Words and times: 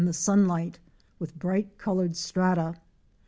the 0.03 0.11
sunlight 0.11 0.79
with 1.19 1.37
bright 1.37 1.77
colored 1.77 2.15
strata. 2.15 2.73